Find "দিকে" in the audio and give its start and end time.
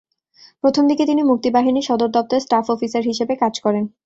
0.87-1.03